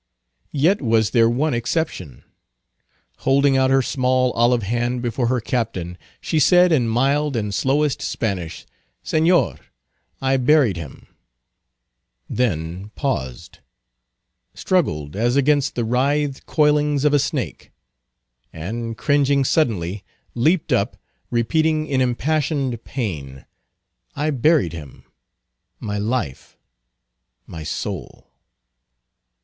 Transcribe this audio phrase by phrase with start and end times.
[0.55, 2.23] Yet was there one exception.
[3.17, 8.01] Holding out her small olive hand before her captain, she said in mild and slowest
[8.01, 8.65] Spanish,
[9.05, 9.59] "Señor,
[10.19, 11.05] I buried him;"
[12.27, 13.59] then paused,
[14.55, 17.71] struggled as against the writhed coilings of a snake,
[18.51, 20.97] and cringing suddenly, leaped up,
[21.29, 23.45] repeating in impassioned pain,
[24.15, 25.03] "I buried him,
[25.79, 26.57] my life,
[27.45, 28.31] my soul!"